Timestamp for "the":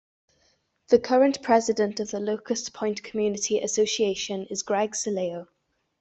0.87-0.97, 2.09-2.19